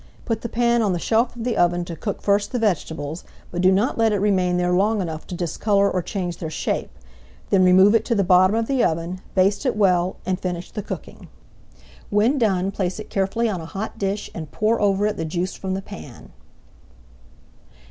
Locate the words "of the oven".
1.35-1.85, 8.55-9.21